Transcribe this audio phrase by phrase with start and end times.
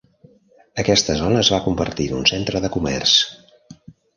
[0.83, 3.17] Aquesta zona es va convertir en un centre de comerç.